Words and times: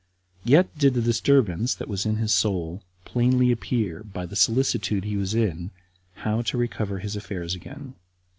Yet 0.43 0.75
did 0.79 0.95
the 0.95 1.01
disturbance 1.03 1.75
that 1.75 1.87
was 1.87 2.07
in 2.07 2.15
his 2.15 2.33
soul 2.33 2.81
plainly 3.05 3.51
appear 3.51 4.01
by 4.03 4.25
the 4.25 4.35
solicitude 4.35 5.03
he 5.03 5.15
was 5.15 5.35
in 5.35 5.69
[how 6.25 6.41
to 6.41 6.57
recover 6.57 6.97
his 6.97 7.15
affairs 7.15 7.53
again]. 7.53 7.93